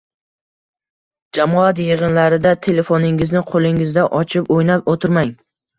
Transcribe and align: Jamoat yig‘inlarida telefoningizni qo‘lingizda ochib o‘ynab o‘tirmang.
Jamoat 1.39 1.83
yig‘inlarida 1.85 2.57
telefoningizni 2.69 3.47
qo‘lingizda 3.53 4.11
ochib 4.25 4.55
o‘ynab 4.59 4.93
o‘tirmang. 4.97 5.37